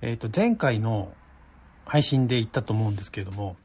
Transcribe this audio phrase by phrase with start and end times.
[0.00, 1.12] えっ、と、前回の
[1.84, 3.56] 配信で言ったと思うんですけれども、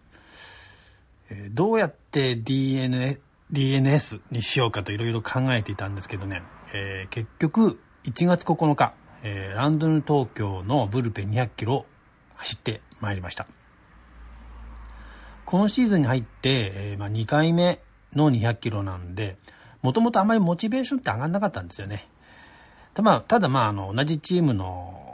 [1.29, 3.19] えー、どうやって DNA、
[3.51, 6.41] DNS にしようかといろいろ考えていたんですけどね、
[6.73, 11.85] えー、結局1月9日、えー、ランドゥル東京のブルペン200キロ
[12.35, 13.45] 走ってまいりました。
[15.45, 17.79] このシーズンに入って、えー、まあ、2回目
[18.15, 19.37] の200キロなんで、
[19.81, 22.07] もともとあまりモチベーションって上がんなかったんですよね。
[22.93, 25.12] ただ、ただまあ、あの、同じチームの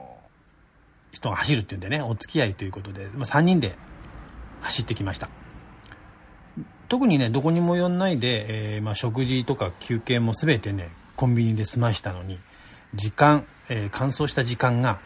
[1.11, 3.75] 人が走るっていうんでね、お付き合いということで、まあ、3人で
[4.61, 5.29] 走ってきました。
[6.87, 12.39] 特にね、どこにも寄んないで、えー、まあ、食事とか休憩も全てね、コンビニで済ましたのに、
[12.95, 14.99] 時間、えー、乾燥した時間が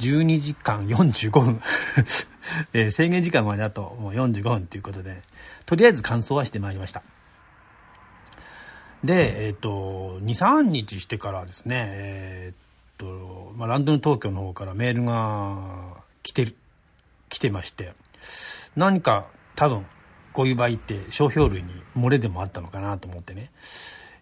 [0.00, 1.60] 12時間45分
[2.72, 5.22] えー、制限時間まであともう45分ということで、
[5.66, 7.02] とりあえず乾燥はしてまいりました。
[9.04, 12.67] で、えっ、ー、と、2、3日してからですね、え、ー、
[12.98, 16.56] と、まあ、ランドン東京の方からメールが来てる、
[17.28, 17.94] 来てまして、
[18.76, 19.86] 何か多分、
[20.32, 23.50] こういう場合って商標類に漏れでもあったのかなと思ってね、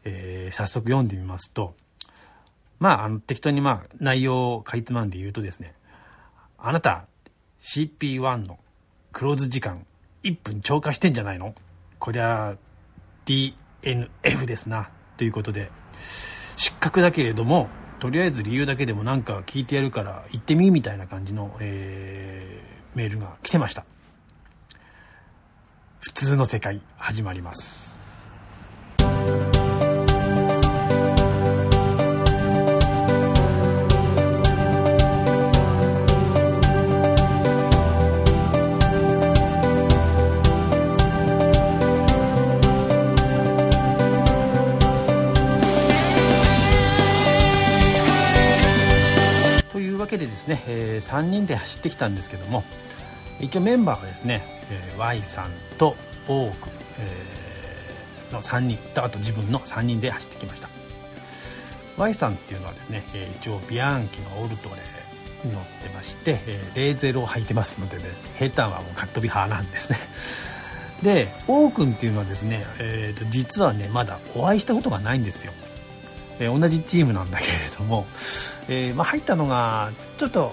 [0.04, 1.74] えー、早速読んでみますと、
[2.78, 5.74] まあ、あの、適当にまあ、内容をかいつまんで言うとですね、
[6.58, 7.06] あなた、
[7.60, 8.58] CP1 の
[9.12, 9.86] クローズ時間
[10.22, 11.54] 1分超過してんじゃないの？
[11.98, 12.56] こりゃ
[13.24, 14.90] DNF ですな。
[15.16, 15.70] ということで、
[16.56, 17.68] 失格だけれども、
[17.98, 23.84] とりあえず理由だけでもなんか聞いてやるから行ってみみたいな感じの、えー、メールが来てました。
[26.00, 27.85] 普通の世界始まります。
[50.46, 52.64] ですね、えー、3人で走ってきたんですけども
[53.40, 60.68] 一応メンバーはですね、えー、Y さんと多く、えー、の3人とあと自分の3人で走ってきました。
[61.98, 64.76] Y さんっていうのはですね、えー、一応ビアンキのオルトレ
[65.44, 68.04] に乗ってまして、えー、00を履いてますのでね
[68.38, 69.98] 平坦はもうカットビ派なんですね。
[71.02, 75.52] で王くんっていうのはですね、えー、と実はねまだお会いしたことがないんですよ。
[76.38, 78.06] えー、同じチームなんだけれども、
[78.68, 80.52] えー、まあ、入ったのがちょっと、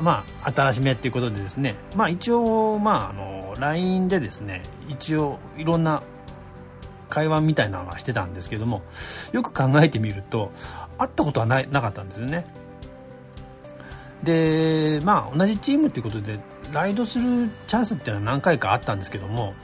[0.00, 6.02] まあ、新しめっていうことでですね、まあ、一応、まあ、あの LINE でですね一応いろんな
[7.08, 8.82] 会話みたいなのはしてたんですけども
[9.32, 10.50] よく考えてみると
[10.98, 12.44] 会ったことはないなかったんですよね。
[14.24, 16.40] でまあ同じチームっていうことで
[16.72, 19.54] ライドするチャンスっていうのは何回かあったんですけども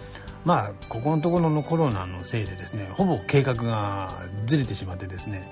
[0.44, 4.14] まあここのところのコロナのせいでですねほぼ計画が
[4.46, 5.48] ずれてしまってですね、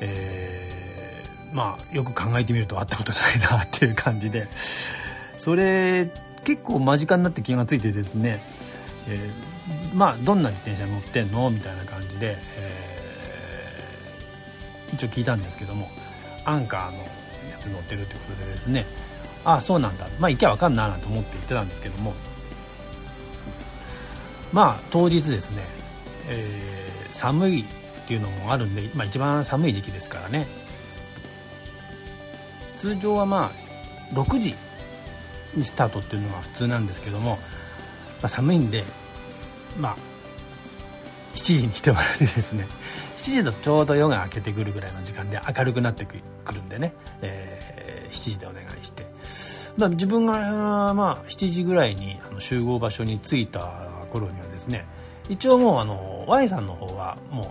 [0.00, 0.87] えー、
[1.52, 4.48] まあよく考えてみると会ったことないなっていう感じで。
[5.36, 6.10] それ
[6.44, 8.42] 結構間近になって気が付いてですね、
[9.08, 15.88] えー、まあどんな自転車乗ってんのみたいな感じで、えー、一応聞いたんですけども。
[16.48, 16.98] アンカーの
[17.50, 18.86] やつ乗ってるってことでですね。
[19.44, 20.08] ああそうなんだ。
[20.18, 22.14] まあ行きゃ分かんななんて思って言ってたんですけども。
[24.50, 25.62] まあ当日ですね、
[26.26, 27.64] えー、寒いっ
[28.06, 30.46] ていうのもあるんで、まあ、一番寒い時期ですからね。
[32.78, 34.54] 通常はまあ6時
[35.54, 37.38] にスタートっていうのが普通なんですけども、ま
[38.22, 38.84] あ、寒いんで
[39.78, 39.96] まあ
[41.34, 42.66] 7時にしてもらってですね
[43.16, 46.16] 7時だとちょうど夜が明けてくるぐらいの時間で明るくなってく
[46.52, 49.06] るんでね、えー、7時でお願いして、
[49.76, 53.60] まあ、自分が、まあ、7時ぐらいにあの集合場所に着いた
[54.10, 54.86] 頃にはですね
[55.28, 57.46] 一応もうあの Y さんの方はもう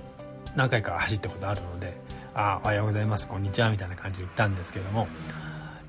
[0.55, 1.95] 何回か走ったことあるので
[2.39, 5.07] 「あおはようございますこんにちは」みたいな感じで言ったんですけども、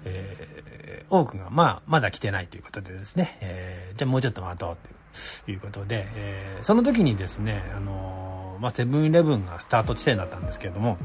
[0.06, 4.76] えー、多くが、まあ、まだ来てないということでですね、えー、じゃあもうちょっと待とう
[5.44, 10.96] ということで、えー、その時にですねあのま、セブンイレブンがスタート地点だったんですけども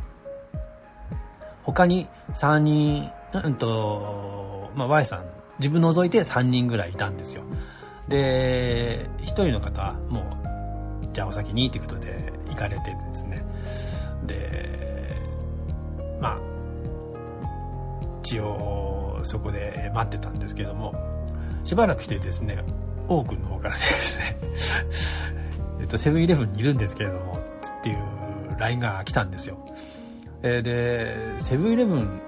[1.63, 5.25] 他に3人、うんとまあ、Y さん
[5.59, 7.43] 自分除いて3人ぐらいいたんですよ。
[8.07, 10.21] で1人の方も
[11.03, 13.45] うじゃあお先にということで行かれてですね。
[14.25, 14.92] で
[16.23, 16.37] まあ
[18.23, 20.95] 一応そこで待ってたんですけども
[21.65, 22.63] しばらくしてですね
[23.09, 24.37] 王君の方からですね
[25.81, 27.37] えっとセブンイレブンにいるんですけれども
[27.79, 27.97] っていう
[28.57, 29.57] LINE が来たんですよ。
[30.41, 32.21] えーでセブンイレブン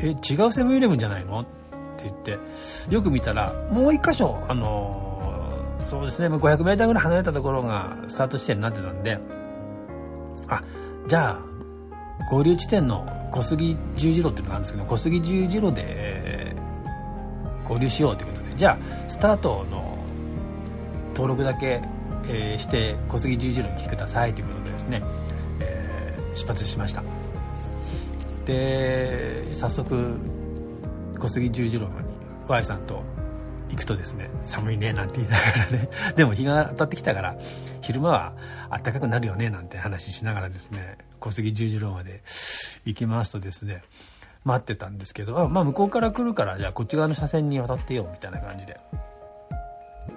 [0.00, 1.40] え違うセブンイレブンじゃないの？
[1.40, 2.38] って言って
[2.88, 9.18] よく見たらもう一箇所あのー、そうですね 500m ぐらい離れたところがスタート地点になってたんで
[10.48, 10.62] あ
[11.06, 11.54] じゃあ
[12.30, 16.54] 合流地点の小杉十字路っていうのがあるんですけど小杉十字路で、
[17.64, 19.98] 合流しようということでじゃあスタートの
[21.14, 21.80] 登録だけ、
[22.28, 25.02] え、して小杉十字路に来てくださいということでですね、
[25.60, 27.02] え、出発しました。
[28.44, 30.18] で早速
[31.18, 31.90] 小杉十字路に
[32.46, 33.02] Y さんと
[33.70, 37.36] 行くとですね寒いねなんて言いながらね でも日が当たってきたから
[37.80, 38.32] 昼間は
[38.70, 42.20] 暖かくなるよねなんて話しながらですね小杉十字路まで
[42.84, 43.82] 行きますとですね
[44.44, 48.78] 待ってたんですけどあ、まあ、向こうから来るからじゃあこっち側の車線に渡ってよみたいな感じで。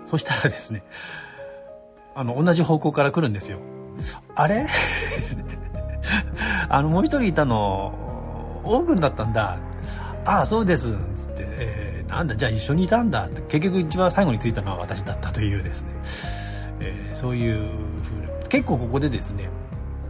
[0.06, 0.84] そしたらですね
[2.14, 3.60] あの同じ方向から来るんですよ。
[4.36, 4.68] あれ？
[6.68, 7.94] あのもう一人いたの
[8.66, 9.58] 王君だったんだ。
[10.26, 13.28] ああそうですつって、えー、なんだじゃあ一緒にいたんだ。
[13.28, 15.88] って結局一番最後に着いたのは私だったというですね、
[16.82, 17.70] えー、そういう
[18.04, 19.50] 風結構ここでですね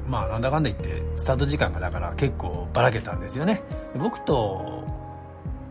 [0.07, 3.61] まあなんだかんだ言ってスタート時間がだから結構ばらけたんですよね。
[3.99, 4.83] 僕と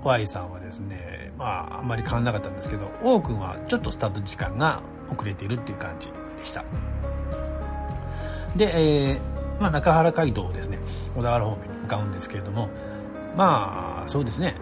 [0.05, 6.65] Y さんはですねまああんまり変わんなかったんですけど王君はちょっとスタート時間が遅れているっていう感じでした。
[8.55, 10.79] で、えーまあ、中原街道をですね
[11.15, 12.69] 小田原方面に向かうんですけれども
[13.37, 14.57] まあそうですね。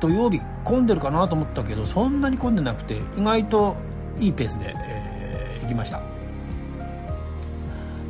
[0.00, 3.76] 土曜日混んでるかなと思ったけどそんなに混んでなくて意外と
[4.18, 6.09] いいペースで、えー、行きました。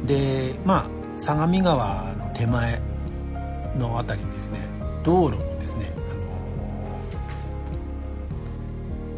[0.07, 2.81] でまあ相模川の手前
[3.77, 4.61] の辺りにですね。
[5.03, 6.15] 道路のですね、あ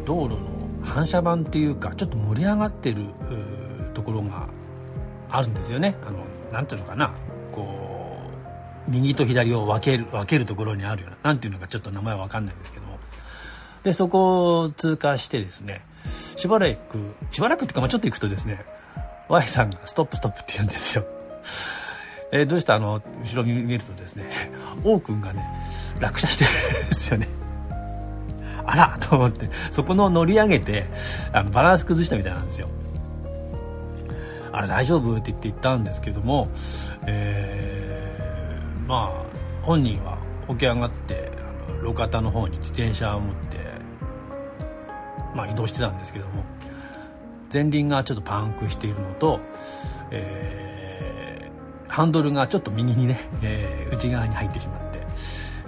[0.01, 0.39] の道路の
[0.81, 3.07] 反射板っていうかちょっと盛り上がってる
[3.93, 4.47] ところが
[5.29, 5.95] あるんですよね。
[6.05, 6.19] あの
[6.51, 7.11] なんていうのかな。
[7.51, 7.77] こ
[8.87, 12.85] う右と左を分ける分けるところにあるようななんていうのかちょっと名前わかんないですけど
[13.83, 15.85] でそこを通過してですね
[16.35, 16.97] しばらく
[17.31, 18.65] しばらくっていうか、まあ、ちょっと行くとですね
[19.29, 21.05] Y さんがストップストップって言うんですよ。
[22.31, 24.25] えー、どうしたあの、後ろに見るとですね、
[24.83, 25.45] 王くんがね、
[25.99, 26.49] 落車してる
[26.87, 27.27] んですよね。
[28.65, 30.85] あらと思って、そこの乗り上げて、
[31.31, 32.69] あのバランス崩したみたいなんですよ。
[34.51, 36.49] あれ大丈夫って言って言ったんですけども、
[37.05, 39.23] えー、まあ、
[39.63, 40.17] 本人は
[40.49, 41.31] 起き上がって、
[41.69, 43.57] あの路肩の方に自転車を持って、
[45.35, 46.43] まあ移動してたんですけども、
[47.53, 49.39] 前輪がちょっとパンクしているのと、
[50.09, 54.99] えー、ハンドルがちょっと右にね、えー、内側に入ってしまって、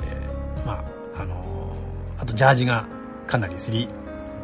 [0.03, 0.83] えー、ま
[1.15, 2.87] ああのー、あとジャージが
[3.27, 3.87] かなり擦り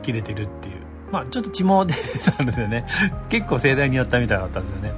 [0.04, 0.76] 切れてるっていう
[1.12, 2.86] まあちょっと血も出てたんですよね。
[3.30, 4.94] 結構盛大にやったみたいだったんですよね。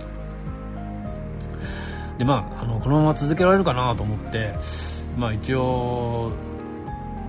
[2.17, 4.53] でまああのこのまま続けられるかなと思って
[5.17, 6.31] まあ一応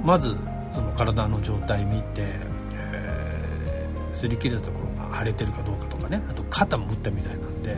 [0.05, 0.37] まず
[0.73, 2.54] その体の状態見て、
[4.15, 6.23] 擦り切れたところが腫れてるかどうかとかね。
[6.31, 7.77] あと肩も打ったみたいなんで。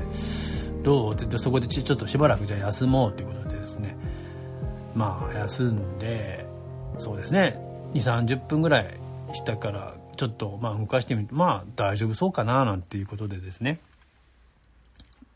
[0.83, 1.15] どう？
[1.15, 3.97] って言ってそこでちょっとしばらくじゃあ休もうということでですね。
[4.95, 6.47] まあ休んで
[6.99, 7.59] そうですね。
[7.93, 8.99] 2 3 0分ぐらい
[9.33, 13.81] したからちょっとまあ動かしてみてまあ大丈夫そうかななんていうことでですね。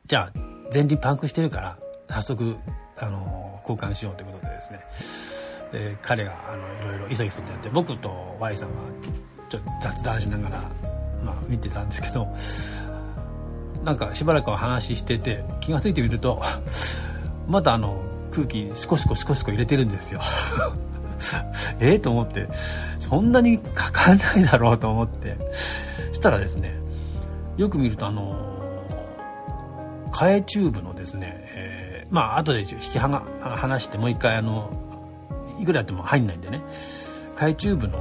[0.07, 0.39] じゃあ
[0.73, 2.57] 前輪パンクしてるから早速
[2.99, 4.81] あの交換しようということでですね。
[5.73, 8.75] で彼があのいろいろ急ぎそってやって僕と Y さんは
[9.49, 10.71] ちょっと雑談しながら
[11.25, 12.29] まあ、見てたんですけど
[13.85, 16.43] なんかしばらくお話ししてて気が付いてみると
[17.49, 18.01] まだあの
[18.31, 20.21] 空気シコシコシコシコ入れてるんですよ。
[21.81, 22.49] ええと思って
[22.99, 25.37] そんなにかかんないだろうと思って。
[26.21, 26.75] したらですね
[27.57, 28.37] よく見るとあの
[30.13, 34.71] 替えチューブのですね、えー、まあ後で引き離してもう一回あの
[35.59, 36.61] いくらやっても入んないんでね
[37.37, 37.99] 替えチューブの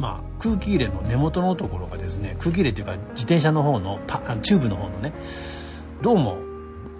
[0.00, 5.12] まあ、空気入れの根元のところがですね空気入れっていうか自転車の方のパチューブの方のね
[6.00, 6.38] どうも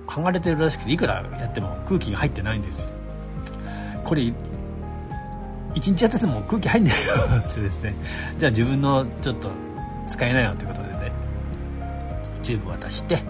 [0.07, 2.91] 剥がれてるらしくていくらやっても空気が入ってないんですよ。
[4.05, 4.35] これ1
[5.75, 7.95] 日やってても空気入んないよってですね。
[8.37, 9.49] じゃあ自分のちょっと
[10.07, 11.13] 使えないよということでね
[12.43, 13.23] チューブ渡して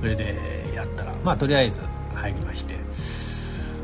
[0.00, 0.34] それで
[0.74, 1.78] やったらまあとりあえず
[2.16, 2.74] 入りまして。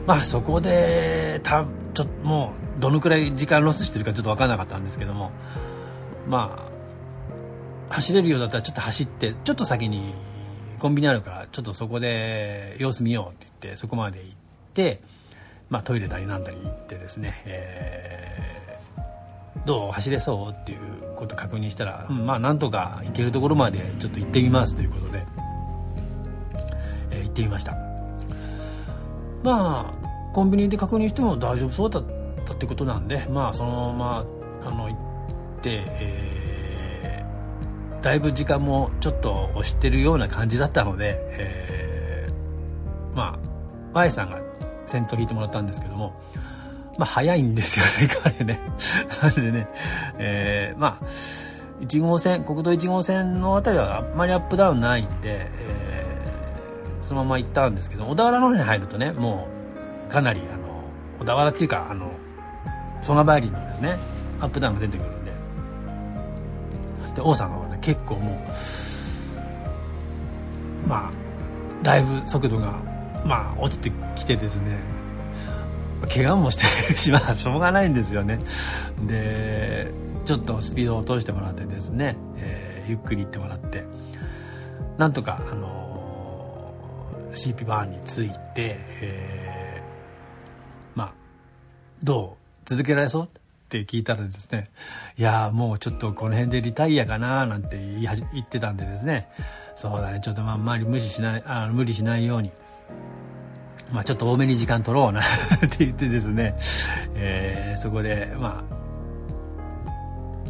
[0.05, 1.67] まあそこでた
[1.99, 5.31] ちょっともうどのくらい時間ロスしてるかちょっと分からなかったんですけども。
[6.29, 6.69] ま
[7.91, 10.15] あ走れるようだったらちょっと走ってちょっと先に
[10.79, 14.35] コンビニあるからちょっとそこで様子見ようって言ってそこまで行っ
[14.75, 15.01] て、
[15.71, 20.79] まあ、トイレだりなんだり行ってですね、えー、どう走れそうっていう
[21.17, 25.27] こと確認したら、うん、まあなんとか行けるところまでちょっと行ってみますということで、
[27.11, 27.73] えー、行ってみました。
[29.43, 29.98] まあ
[30.33, 32.05] コンビニで確認しても大丈夫そうだっ
[32.47, 34.25] たってことなんでまあそのま
[34.63, 42.29] まあの行って、えー、だいぶ時間もちょっと押してるような感じだったので、え
[43.15, 43.39] ま
[43.95, 44.41] あ Y さんが
[44.87, 46.15] 先頭引いてもらったんですけども
[46.99, 48.61] まあ早いんですよね彼ね。
[49.23, 49.69] なんでね
[50.19, 51.07] えー、まあ
[51.81, 59.58] 1号線国道1号線の辺りはあんまりアップダウンないんで、えー、そのまま行ったんですけど小田原の方に入るとねもう
[60.09, 60.85] かなりあの
[61.19, 62.13] 小田原っていうかあの
[63.03, 63.99] 曽我林のですね
[64.41, 65.33] アップダウンが出てくるんで。
[67.15, 68.41] で王さんの方はね結構も
[70.85, 71.13] うまあ
[71.83, 72.79] だいぶ速度が
[73.25, 74.79] まあ落ちてきてですね
[76.09, 78.39] 怪我もしてしまあしょうがないんですよね。
[79.07, 79.91] で
[80.25, 83.85] ちょっとスピードを落としてもらってですね、えー、ゆっくり行ってもらって。
[84.99, 86.75] なんとかあの、
[87.33, 88.37] CP バーンについて、
[89.01, 89.48] えー、
[92.03, 92.37] ど
[92.67, 92.69] う？
[92.69, 93.25] 続けられそう？
[93.25, 93.29] っ
[93.69, 94.65] て聞いたらですね
[95.19, 99.29] いやもうちょっとこの辺でリタイアかななんて言い言ってたんでですね。
[99.77, 102.51] そうだねちょっとまあんまり無理しないあ無理しないように。
[103.93, 105.21] まあちょっと多めに時間取ろうな
[105.65, 106.57] って言ってですね、
[107.15, 108.75] えー、そこでまあ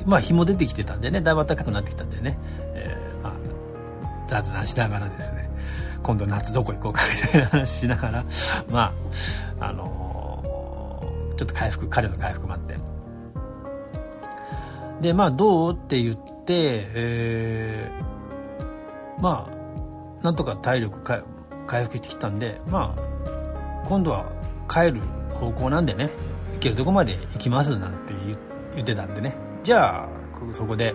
[0.07, 1.21] まあ日も出てきてたんでね。
[1.21, 2.39] だいぶ暖かくなってきたんでね、
[2.75, 3.33] えー、まあ
[4.29, 5.49] 雑談しながらですね。
[6.03, 8.25] 今度夏どこ行こうかみたいな話しながら。
[8.71, 8.93] ま
[9.61, 10.08] ああのー、
[11.39, 12.77] ちょっと回復彼の回復待って。
[15.01, 21.01] でまあどうって言って、えー、まあなんとか体力
[21.67, 24.33] 回復してきたんでまあ今度は
[24.69, 25.01] 帰る
[25.35, 26.11] 方向なんでね
[26.55, 28.13] 行けるとこまで行きますなんて
[28.75, 29.37] 言ってたんでね。
[29.63, 30.09] じゃあ
[30.53, 30.93] そこで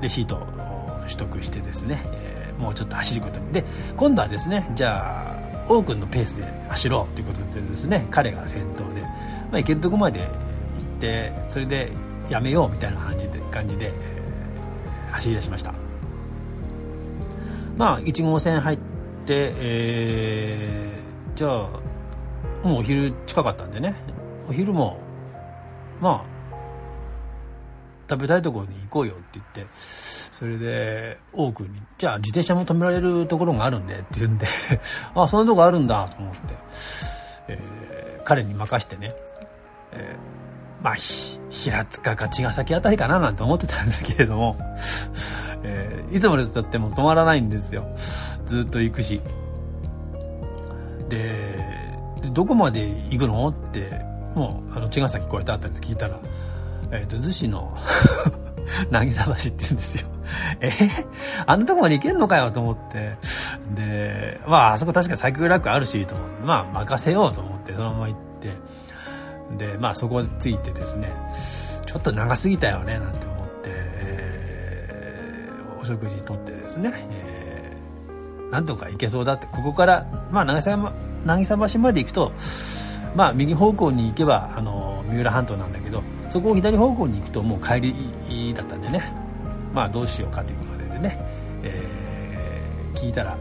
[0.00, 0.46] レシートを
[1.02, 3.52] 取得してですね、えー、もうちょっと走ることに。
[3.52, 3.64] で
[3.96, 5.39] 今度はですねじゃあ
[5.70, 9.08] 王君のペースで走ろうということでですね彼が先頭で、ま
[9.52, 10.30] あ、行けるとこまで行っ
[11.00, 11.92] てそれで
[12.28, 15.72] やめようみたいな感じで感じで、えー、走り出しました。
[17.76, 18.78] まあ1号線入っ
[19.26, 21.50] て、えー、じゃあ
[22.66, 23.94] もうお昼近かったんでね。
[24.48, 24.98] お昼も
[26.00, 26.56] まあ
[28.08, 29.66] 食べたいところに行こうよって言って
[30.40, 34.46] それで王君に「じゃあ自転車も止められるところがあるんで」って言うんで
[35.14, 36.40] あそんなとこあるんだと思って、
[37.48, 39.14] えー、彼に任してね、
[39.92, 40.94] えー、まあ
[41.50, 44.56] 平塚か茅ヶ崎あたりかななんて思ってたんだけれども、
[45.62, 47.84] えー、いつまでたっても止まらないんですよ。
[48.46, 49.20] ずっと行くし。
[51.10, 51.58] で
[52.32, 52.80] どこまで
[53.10, 53.46] 行くの？
[53.48, 53.90] って
[54.34, 56.18] もうあの茅ヶ崎越えたあたりで聞いたら
[56.92, 57.76] えー、と逗子の
[58.90, 60.08] 渚橋って言うんですよ。
[60.60, 60.68] え？
[60.68, 61.04] ー、
[61.46, 63.16] あんなとこまで行けんのかよと思って。
[63.74, 66.44] でまああそこ確かサイクルラックあるしと思って。
[66.44, 69.66] まあ任せようと思ってそのまま行って。
[69.66, 71.12] でまあそこに着いてですね。
[71.86, 79.46] ちょっと長すぎたよねなんて思って、えー、お食事とってですね、えー、なんとか行けそうだって。
[79.46, 80.92] ここからまあ渚
[81.26, 82.32] 渚橋まで行くと
[83.16, 89.12] まあ右方向に行けばあの三浦半島なんだけどそこを左方向に行くともう帰りだったんでね。
[89.74, 91.18] まあどうしようかということでね、
[91.62, 93.36] えー、聞いたら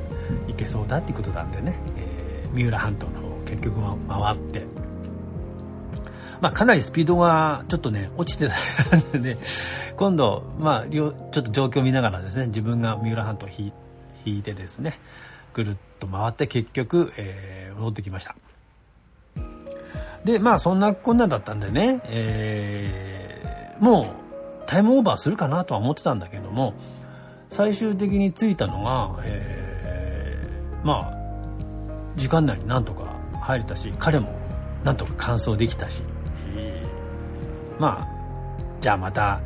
[0.48, 4.66] 行けそうだっていうことなんでね、えー、三浦半島の方結局回って。
[6.42, 9.38] まあかなりスピードがちょっとね落ちてたんでね。
[9.96, 13.72] 今度まあちょっと状況を見ながらですね自分が三浦半島を引
[14.26, 15.00] いてですね
[15.54, 18.36] ぐるっと回って結局、えー、戻ってきました。
[20.24, 24.06] でまあそんなこんなだったんでね、えー、もう
[24.68, 26.74] タイムオーバーするかなとは思ってたんだけども
[27.50, 31.20] 最終的に着いたのが、えー、まあ
[32.16, 34.38] 時間内になんとか入れたし彼も
[34.84, 36.04] なんとか完走できたし、
[36.56, 38.08] えー、まあ
[38.82, 39.42] じゃあまた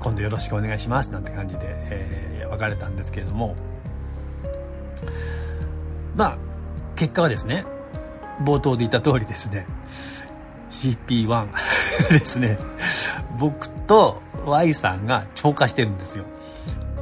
[0.00, 3.54] 今度よろしくお願いしますなんて感じで、えー、別れたんですけれども
[6.16, 6.38] まあ
[6.96, 7.64] 結果はですね
[8.44, 9.66] 冒頭で言った通りですね
[10.70, 11.48] CP1
[12.10, 12.58] ですね。
[13.38, 16.24] 僕と Y さんが超過してるんですよ。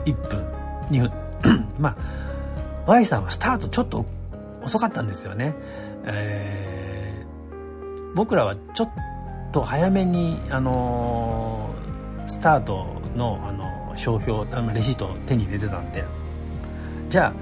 [0.04, 0.46] 1分
[0.90, 1.12] 2分。
[1.78, 1.96] まあ
[2.86, 4.04] Y さんはスタートちょっと
[4.62, 5.54] 遅かったんですよね、
[6.04, 8.90] えー、僕らはちょっ
[9.52, 16.04] と早めにあのー、スタートの、あの、商標あのレシートを手に入れてたんで。
[17.08, 17.32] じゃ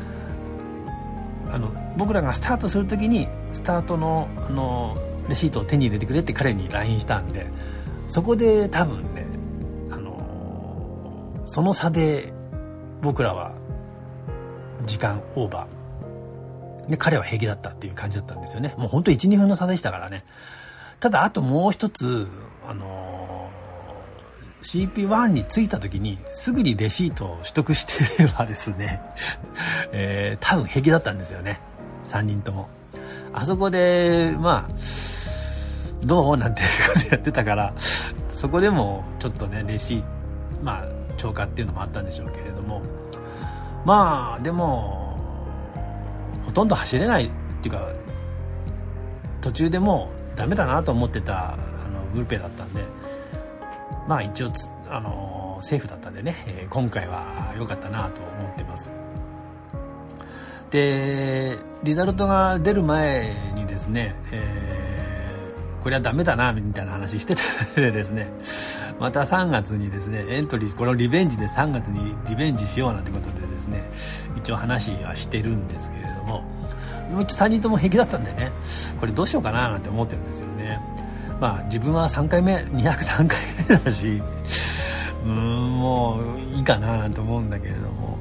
[1.48, 4.96] ああの僕らがスタートする時にスタートのあの
[5.28, 7.46] レシートを手に入れてくれって彼に LINE したんで
[8.08, 9.26] そこで多分ね、
[9.90, 12.32] あのー、その差で
[13.02, 13.52] 僕らは
[14.86, 16.90] 時間オーバー。
[16.90, 18.74] で彼は平気だったっていう感じだったんですよね。
[18.78, 20.24] もうほんと12分の差でしたからね。
[21.00, 22.26] ただあともう一つ
[22.66, 29.02] あのー、CP1 に着いた時にすぐにレシートを取得してればですね、
[29.92, 31.60] えー、多分平気だったんですよね。
[32.06, 32.70] 3人とも。
[33.34, 34.78] あそこでまあ
[36.04, 37.74] どうなんてことやってたから
[38.28, 40.02] そこでもちょっとねレシ
[40.62, 40.84] まあ
[41.16, 42.82] 超過っていうのもあったんでしょうけれども。
[43.84, 45.16] まあでも
[46.44, 47.30] ほとんど走れないっ
[47.62, 47.88] ていうか
[49.40, 52.82] 途中でもうダメだなと思ってたあのグルペだったんで
[54.06, 54.52] まあ一応
[54.88, 58.90] あのセーフだったんでね、えー、今回は良かったなと思ってます。
[60.70, 64.77] でリザルトが出る前にですね、えー、
[65.82, 68.30] これはダメだなみたいな話してたでですね
[68.98, 73.90] また3月にですねエントリーこのリベンジで3月にリベンジしようなんてことでですね
[74.36, 76.42] 一応話はしてるんですけれども
[77.10, 78.52] もう一応3人とも平気だったんでね
[79.00, 80.80] これどうしようかななんて思ってるんですよね。
[81.40, 84.20] まあ自分は3回目203回目だし
[85.24, 88.18] うーんもういいかななんて思うんだけれども、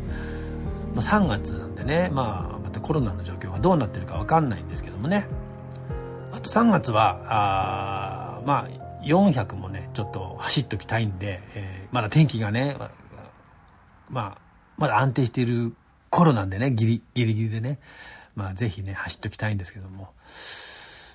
[0.93, 5.27] まあ、3月なんでね、まあ、またコロナの状況がどうなってるか分かんないんですけどもね。
[6.47, 7.19] 3月は
[8.39, 12.77] あまあ400もねちょっと走っときたいんで、えー、まだ天気がね
[14.09, 14.37] まあ
[14.77, 15.73] まだ安定している
[16.09, 17.79] 頃なんでねギリギリギリでね
[18.35, 20.09] まあぜひね走っときたいんですけども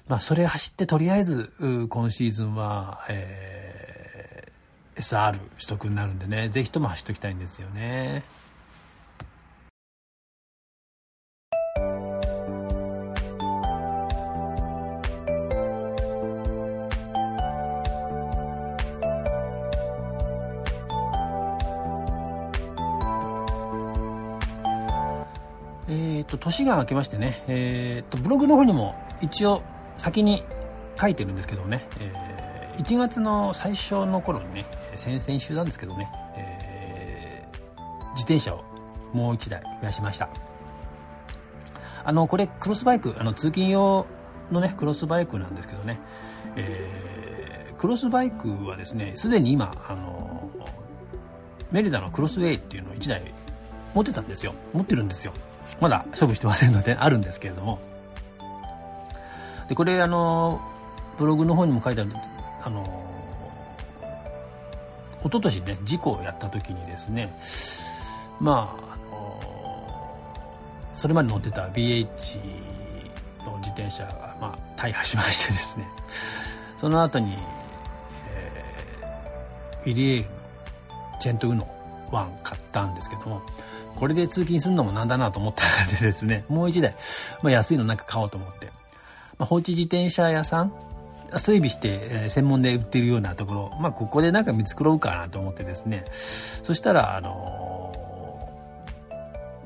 [0.08, 1.52] まあそれ走ってとりあえず
[1.88, 8.22] 今シーズンは、えー、SR 取得になるんでねぜひとも走っときたいんですよね。
[26.32, 29.62] と年が明けましてね、えー、とブログの方にも一応
[29.98, 30.42] 先に
[30.98, 38.64] 書いてるんですけどね、えー、1月の最初の頃にね先々週なんですけどね、えー、自転車を
[39.12, 40.30] もう1台増やしました。
[42.04, 44.06] あのこれクロスバイクあの通勤用
[44.50, 46.00] のねクロスバイクなんですけどね、
[46.56, 50.50] えー、クロスバイクはですねすでに今あの
[51.70, 53.22] メリダのクロスウェイっていうのを1台
[53.94, 54.54] 持ってたんですよ。
[54.72, 55.32] 持ってるんですよ。
[55.80, 57.78] まだ処分してませんのであるんですけれども。
[59.68, 60.60] でこれあの
[61.18, 62.12] ブログの方にも書いてある
[62.62, 62.82] あの
[65.20, 67.32] 一昨年ね事故をやった時にですね
[68.40, 69.40] まああの
[70.94, 72.38] それまで乗ってた BH
[73.44, 75.88] の自転車が、まあ、大破しましてですね。
[76.76, 77.38] その後に、
[78.28, 81.66] えー、ウィリエールのチェントウノ
[82.10, 83.42] 1買ったんですけども
[83.96, 86.94] これで通勤するのもなんだなと思ったんでですね、 もう一台、
[87.42, 88.66] まあ、安いのなんか買おうと思って、
[89.38, 90.72] まあ、放置自転車屋さん、
[91.38, 97.92] 整備して、えー、専門で売ってるようなところ、まあ、ここでなんか見繕うかなと思ってですね、そしたら、あの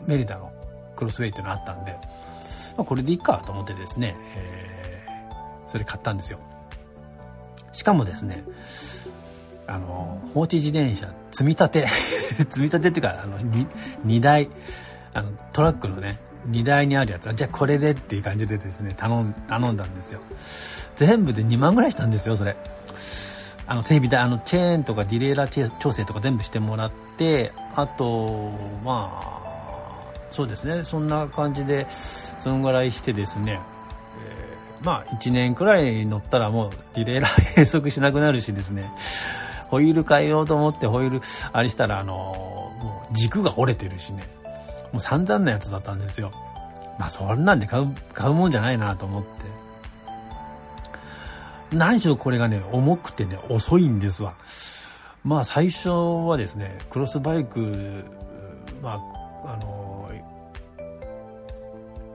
[0.07, 0.53] ー、メリダの
[0.95, 1.93] クロスウェイっていうのがあったんで、
[2.77, 6.39] まあ、これでいいかと思ってですね、えー、それ買ったんですよ。
[7.73, 8.45] しかもですね、
[9.67, 11.89] あの放置自転車積み立て。
[12.51, 13.67] 積み立てっていうかあの 2,
[14.07, 14.49] 2台。
[15.15, 17.33] あのトラックのね荷台にあるやつ。
[17.33, 20.21] じゃあこれでっていう感じでですね頼ん頼んだんですよ。
[20.97, 22.57] 全部で2万ぐらいしたんですよそれ。
[23.67, 28.53] あの整備代あのチェーンとかディレイラー調整とか全部してもらってあと
[28.85, 29.37] まあ
[30.31, 30.85] そうですね。
[30.85, 33.61] そんな感じでそのぐらいしてですね、
[34.23, 38.93] え、まあ1年くらい乗ったらもうディレイラー閉塞しなくなるしですね。
[39.69, 41.21] ホイール変えようと思ってホイール
[41.53, 44.29] あれしたらあのもう軸が折れてるしね。
[44.93, 46.33] もう散々なやつだったんですよ。
[46.99, 49.29] まあそんなんで買う買うもんじゃないなと思って。
[51.77, 54.35] 何しろこれがね重くてね遅いんですわ。
[55.25, 58.05] まあ最初はですねクロスバイク
[58.83, 59.01] ま
[59.45, 59.97] ああの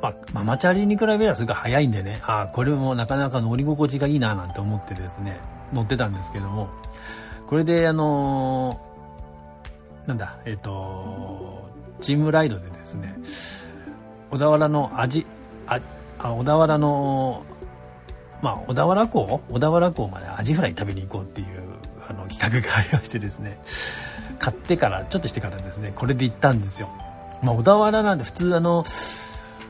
[0.01, 2.21] まあ、ママチャリに比べればすごい速いんでね。
[2.25, 5.39] ああこれもなかなか乗り心地がいいななんて思ってですね
[5.71, 6.69] 乗ってたんですけども。
[7.51, 13.19] これであのー、なんだえっ、ー、とチームライドでですね
[14.29, 15.25] 小田原の味
[15.67, 15.81] あ
[16.17, 17.45] あ小田原の
[18.41, 19.41] まあ小田原港？
[19.49, 21.47] 小田原港までアジフライ食べに行こうっていう
[22.07, 23.59] あの企画がありましてですね
[24.39, 26.87] 買ってからちょっとしてからですねこれで行ったんですよ。
[27.43, 28.85] まあ小田原なんで普通あの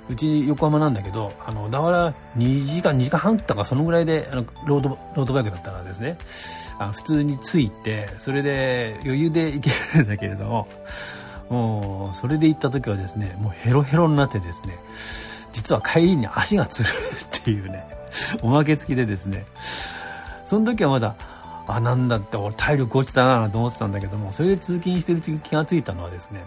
[0.08, 6.20] うち横浜なんだけどあの小田原2時間2時間半とかそのぐらいであのロードロードバイクだったらですね
[6.82, 10.68] あ普通に着いてそれで余裕で行けるんだけれども
[11.50, 14.80] もうそれで行った時はですねもうヘロヘロになってですね
[15.54, 16.88] 実は帰りに足がつる
[17.40, 17.86] っていうね
[18.42, 19.46] おまけ付きでですね
[20.44, 21.16] その時はまだ
[21.68, 26.44] あなんだって俺体力落ちたなと思ってたんだけどもそれで通勤してる時気が付いたのはですね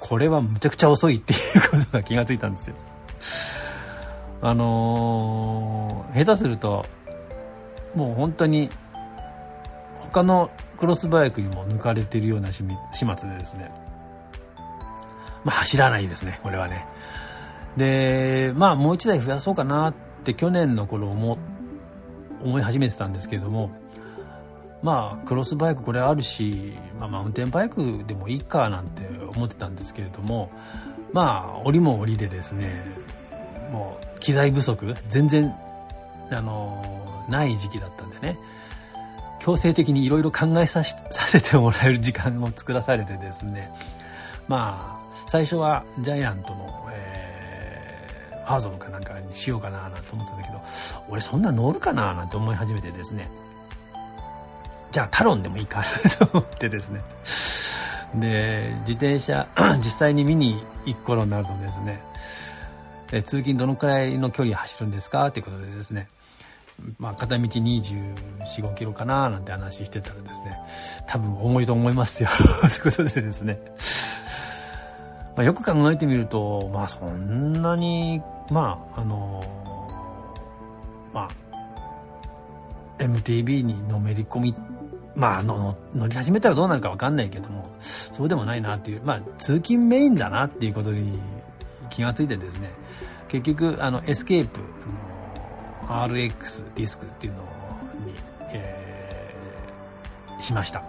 [0.00, 2.76] これはむちゃくちゃ遅いっていうことが気が付いたんですよ。
[4.42, 6.84] あのー、下手すると
[7.94, 8.68] もう本当に
[10.16, 13.70] 他のクロスバイクにも抜かれてるような始末でですね。
[15.44, 16.86] まあ走らないですねこれはね。
[17.76, 21.38] でまあもう1台増やそうかなって去年の頃思
[22.40, 23.70] 思い始めてたんですけれども
[24.82, 29.02] まあクロスバイクこれあるし、まあ、マウンテンバイクでもいいかなんて
[29.36, 30.50] 思ってたんですけれども
[31.12, 32.82] まあ折りも折でですね
[33.70, 35.54] もう機材不足全然
[36.30, 38.38] あのない時期だったんでね。
[39.46, 43.70] 強制的にいろいろ考えさせてもらえる時間を作らされてですね。
[44.48, 50.60] まあ最初はジャイアントの、えー、ファーゾンかなんかにしようかななんて思ってたんだけど
[51.08, 53.30] 俺そんな乗るかななんて思い始めてですね。
[54.90, 57.02] じゃあタロンでもいいかなと思ってですね。
[58.16, 59.46] で自転車
[59.78, 62.02] 実際に見に行く頃になるとですね
[63.12, 66.08] え通勤どのくらいの距離走るんですかということでですね。
[66.98, 70.58] まあ、片道245キロかななんて話してたらですね
[71.06, 72.28] 多分重いと思いますよ。
[72.60, 73.58] ということでですね、
[75.36, 79.44] まあ、よく考えてみるとまあそんなにまああの
[81.12, 81.28] まあ
[82.98, 84.54] MTB にのめり込み
[85.14, 91.18] まあの乗り始めたらどうなるか分かんないけどもそうでもないなっていうまあ通勤メインだなっていうことに
[91.88, 92.70] 気がついてですね
[93.28, 94.60] 結局あのエスケープ
[95.88, 98.14] RX ディスクっていうのに、
[98.52, 100.82] えー、しました。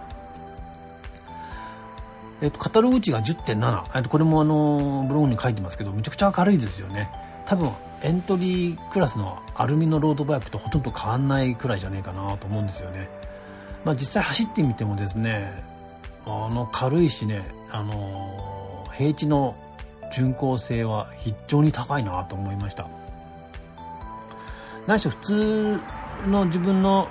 [2.40, 7.10] えっと、カタログ値が10.7、えっと、これもあのブログに書いてますけどめちゃくちゃ明るいですよね。
[7.46, 13.08] 多分エントリークラスのアルミのロードバイクとほとんど変わんないくらいじゃねえかなと思うんですよね、
[13.84, 15.64] まあ、実際走ってみてもですね
[16.24, 19.56] あの軽いしねあの平地の
[20.14, 22.88] 巡航性は非常に高いなと思いました。
[24.88, 25.80] 何しろ普通
[26.26, 27.08] の自分の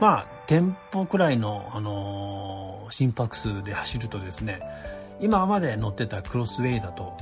[0.00, 4.60] まあ店舗くらいの、あのー、心拍数で走るとですね
[5.20, 7.14] 今まで乗ってたクロスウェイだと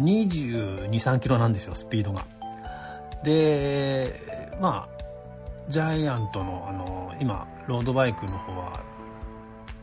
[0.00, 2.26] 2 2 3キロなんですよスピードが。
[3.22, 4.20] で
[4.60, 5.04] まあ
[5.68, 8.80] ジャイアントの、あのー、今ロードバイクの方は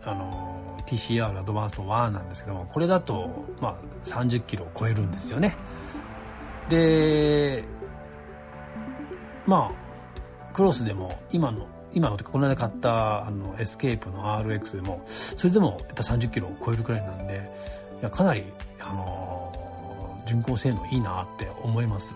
[0.04, 5.56] あの TCR アドバンスト1なんですけどもこれだと、まあ、30キロを超えるんですよね。
[6.70, 7.64] で
[9.46, 17.52] まあクロスでも今の今のとかこの間買ったあのエスケープの RX でもそれでもやっぱ30キロを超えるくらいなんで
[18.02, 18.44] いやかなり、
[18.80, 22.16] あのー、巡航性能いいなって思います。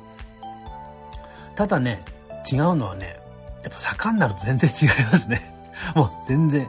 [1.56, 2.04] ただね
[2.52, 3.20] 違うのはね
[3.64, 5.54] やっぱ坂になると全然違いますね。
[5.96, 6.68] もう全然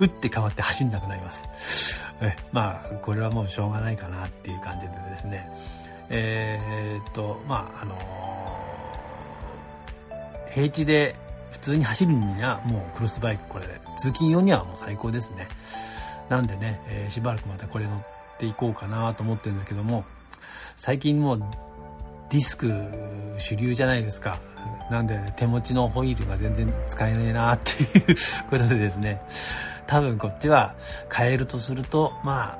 [0.00, 2.04] 打って変わって走んなくなります。
[2.20, 5.50] えまあこれはもうしょうがないかなっていう感じでですね。
[6.08, 7.98] えー、っとまああのー、
[10.52, 11.16] 平地で
[11.52, 13.80] 普通に走るにはもうクロスバイクこれで。
[13.96, 15.48] 通勤用にはもう最高ですね。
[16.28, 20.04] なんでね、えー、しばらくまたこれ乗っていこうかなと思ってるんですけども
[20.76, 21.42] 最近もう
[22.30, 22.70] ディスク
[23.38, 24.40] 主流じゃないですか。
[24.90, 28.16] なんで、ね、手持ちのホイールが全然使えねえなっていう
[28.48, 29.22] ことでですね。
[29.86, 30.74] 多分こっちは
[31.12, 32.58] 変えるとするとまあ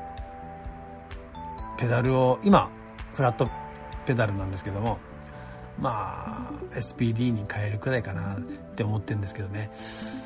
[1.78, 2.70] ペダルを今
[3.12, 3.48] フラット
[4.06, 4.98] ペダルなんですけども
[5.80, 8.38] まあ SPD に変えるくらいかなっ
[8.74, 9.70] て思ってるんですけどね。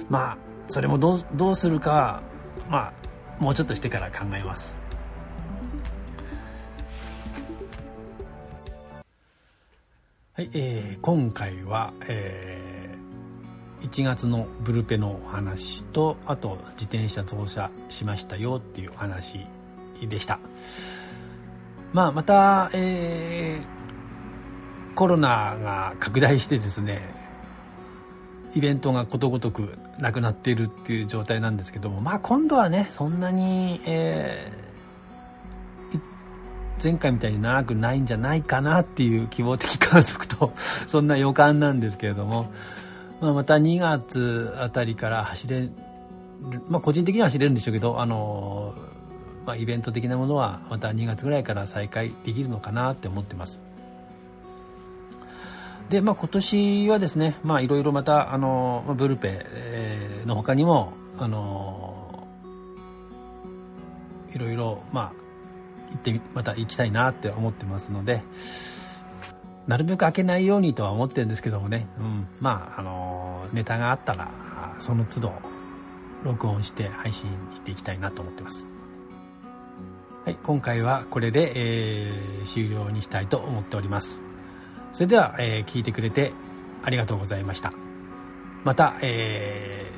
[0.09, 0.39] まあ
[0.69, 2.23] それもどうどうするか
[2.69, 4.77] まあもうちょっとしてから考えます。
[10.35, 19.47] はい、えー、今回は、えー、1月のブルペのお話とあと自転車増車しましたよっていう話
[20.01, 20.41] でした。
[21.93, 23.82] まあまた、えー、
[24.95, 27.01] コロナが拡大してですね
[28.55, 34.73] イベントがことごとくなくなっているっていう状態なんですけどもまあ今度はねそんなに、えー
[36.83, 42.51] 前回みたいに長くないんじゃないかなっていう希望的観測と そんな予感なんですけれども、
[43.21, 45.71] まあ、また2月あたりから走れる、
[46.69, 48.75] まあ、個人的には走れるんでしょうけど、あの
[49.47, 53.61] まあ、イベント的なものはまた2月ぐらいから再開できるのかなって思ってます。
[55.93, 59.45] で、まあ、今年はですね、まあ、いろいろまた、あの、ブルペ
[60.25, 62.27] の他にも、あの、
[64.35, 65.23] いろいろ、まあ、
[65.91, 68.23] 行ってまた行きたいなって思ってますので
[69.67, 74.33] なるべく開けないようにとは思ってるんですけどもね、うん、まああのネタがあったら
[74.79, 75.33] その都度
[76.25, 78.67] 録音して配信していきたいなと思ってます。
[80.25, 84.32] はい今回はこれで、えー、終了にしたいと思っております。
[84.93, 86.33] それでは、えー、聞いてくれて
[86.83, 87.73] ありがとうございました。
[88.65, 89.91] また、え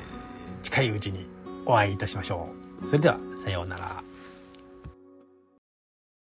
[0.61, 1.27] ー、近いうちに
[1.67, 2.49] お会いいたしましょ
[2.83, 2.89] う。
[2.89, 4.03] それではさようなら。